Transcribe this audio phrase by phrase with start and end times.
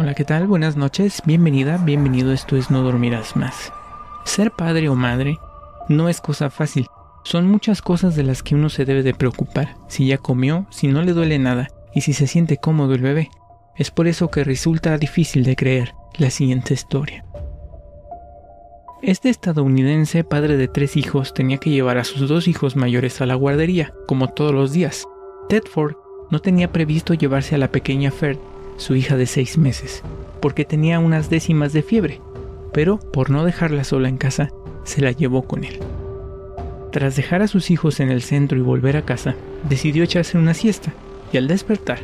[0.00, 0.46] Hola, ¿qué tal?
[0.46, 3.72] Buenas noches, bienvenida, bienvenido, esto es No Dormirás Más.
[4.24, 5.38] Ser padre o madre
[5.88, 6.86] no es cosa fácil,
[7.24, 10.86] son muchas cosas de las que uno se debe de preocupar, si ya comió, si
[10.86, 13.28] no le duele nada y si se siente cómodo el bebé.
[13.74, 17.24] Es por eso que resulta difícil de creer la siguiente historia.
[19.02, 23.26] Este estadounidense, padre de tres hijos, tenía que llevar a sus dos hijos mayores a
[23.26, 25.08] la guardería, como todos los días.
[25.48, 25.96] Tedford
[26.30, 28.38] no tenía previsto llevarse a la pequeña Ferd
[28.78, 30.02] su hija de seis meses,
[30.40, 32.22] porque tenía unas décimas de fiebre,
[32.72, 34.50] pero por no dejarla sola en casa,
[34.84, 35.80] se la llevó con él.
[36.92, 39.34] Tras dejar a sus hijos en el centro y volver a casa,
[39.68, 40.94] decidió echarse una siesta,
[41.32, 41.98] y al despertar,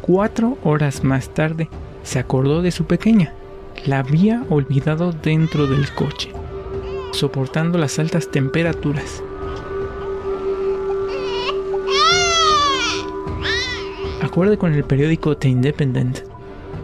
[0.00, 1.68] cuatro horas más tarde,
[2.02, 3.32] se acordó de su pequeña.
[3.86, 6.30] La había olvidado dentro del coche,
[7.12, 9.22] soportando las altas temperaturas.
[14.34, 16.18] Acuerde con el periódico The Independent,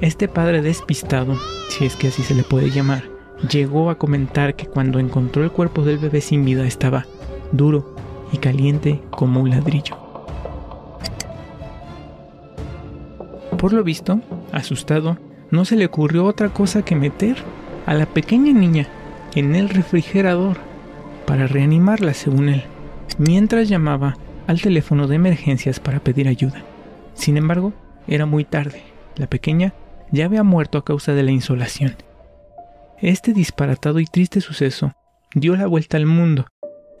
[0.00, 1.36] este padre despistado,
[1.68, 3.02] si es que así se le puede llamar,
[3.50, 7.06] llegó a comentar que cuando encontró el cuerpo del bebé sin vida estaba
[7.50, 7.96] duro
[8.30, 9.96] y caliente como un ladrillo.
[13.58, 14.20] Por lo visto,
[14.52, 15.18] asustado,
[15.50, 17.36] no se le ocurrió otra cosa que meter
[17.84, 18.86] a la pequeña niña
[19.34, 20.56] en el refrigerador
[21.26, 22.62] para reanimarla, según él,
[23.18, 26.62] mientras llamaba al teléfono de emergencias para pedir ayuda.
[27.20, 27.74] Sin embargo,
[28.06, 28.82] era muy tarde.
[29.16, 29.74] La pequeña
[30.10, 31.96] ya había muerto a causa de la insolación.
[32.98, 34.94] Este disparatado y triste suceso
[35.34, 36.46] dio la vuelta al mundo.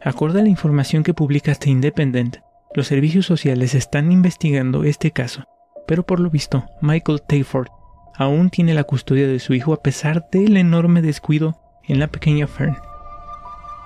[0.02, 2.36] Acorde a la información que publica The Independent,
[2.74, 5.44] los servicios sociales están investigando este caso,
[5.86, 7.68] pero por lo visto, Michael Tayford
[8.14, 12.46] aún tiene la custodia de su hijo a pesar del enorme descuido en la pequeña
[12.46, 12.76] Fern.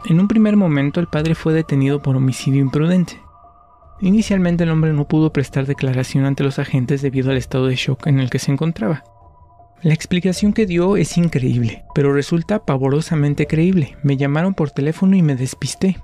[0.06, 3.20] En un primer momento el padre fue detenido por homicidio imprudente,
[4.00, 8.06] Inicialmente el hombre no pudo prestar declaración ante los agentes debido al estado de shock
[8.06, 9.04] en el que se encontraba.
[9.82, 13.96] La explicación que dio es increíble, pero resulta pavorosamente creíble.
[14.02, 15.98] Me llamaron por teléfono y me despisté.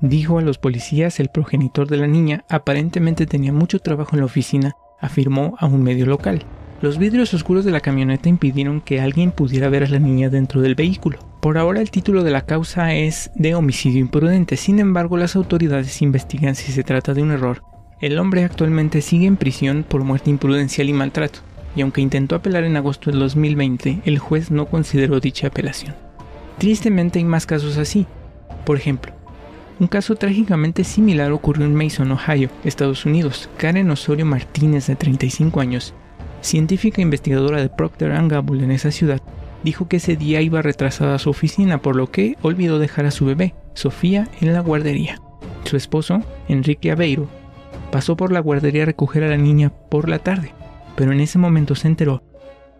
[0.00, 4.26] Dijo a los policías el progenitor de la niña aparentemente tenía mucho trabajo en la
[4.26, 6.44] oficina, afirmó a un medio local.
[6.82, 10.60] Los vidrios oscuros de la camioneta impidieron que alguien pudiera ver a la niña dentro
[10.60, 11.18] del vehículo.
[11.46, 16.02] Por ahora el título de la causa es de homicidio imprudente, sin embargo las autoridades
[16.02, 17.62] investigan si se trata de un error.
[18.00, 21.38] El hombre actualmente sigue en prisión por muerte imprudencial y maltrato,
[21.76, 25.94] y aunque intentó apelar en agosto del 2020, el juez no consideró dicha apelación.
[26.58, 28.08] Tristemente hay más casos así.
[28.64, 29.12] Por ejemplo,
[29.78, 33.48] un caso trágicamente similar ocurrió en Mason, Ohio, Estados Unidos.
[33.56, 35.94] Karen Osorio Martínez, de 35 años,
[36.40, 39.22] científica investigadora de Procter Gamble en esa ciudad,
[39.66, 43.10] dijo que ese día iba retrasada a su oficina, por lo que olvidó dejar a
[43.10, 45.20] su bebé, Sofía, en la guardería.
[45.64, 47.26] Su esposo, Enrique Aveiro,
[47.90, 50.52] pasó por la guardería a recoger a la niña por la tarde,
[50.94, 52.22] pero en ese momento se enteró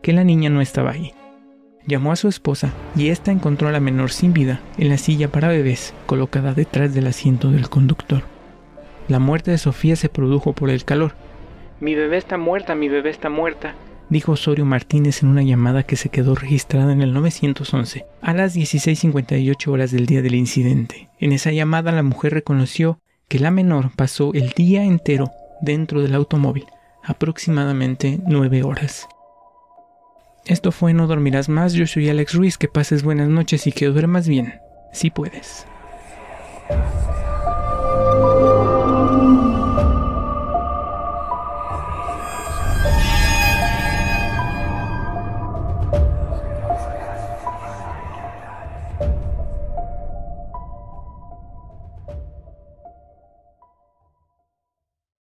[0.01, 1.13] que la niña no estaba ahí.
[1.89, 5.27] Llamó a su esposa y ésta encontró a la menor sin vida en la silla
[5.27, 8.23] para bebés colocada detrás del asiento del conductor.
[9.09, 11.15] La muerte de Sofía se produjo por el calor.
[11.81, 13.75] Mi bebé está muerta, mi bebé está muerta,
[14.09, 18.57] dijo Osorio Martínez en una llamada que se quedó registrada en el 911 a las
[18.57, 21.09] 16.58 horas del día del incidente.
[21.19, 25.31] En esa llamada la mujer reconoció que la menor pasó el día entero
[25.61, 26.67] dentro del automóvil,
[27.03, 29.09] aproximadamente nueve horas.
[30.45, 33.87] Esto fue No Dormirás Más, yo soy Alex Ruiz, que pases buenas noches y que
[33.87, 34.61] duermas bien,
[34.93, 35.67] si puedes.